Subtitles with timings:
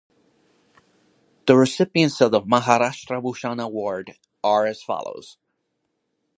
[1.45, 5.37] The recipients of the Maharashtra Bhushan award are as follows